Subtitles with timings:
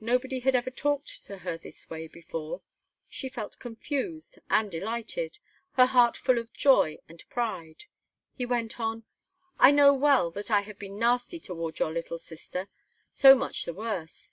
[0.00, 2.08] Nobody had ever before talked to her in this way.
[3.10, 5.38] She felt confused and delighted,
[5.72, 7.84] her heart full of joy and pride.
[8.32, 9.02] He went on:
[9.58, 12.70] "I know well that I have been nasty toward your little sister.
[13.12, 14.28] So much the worse.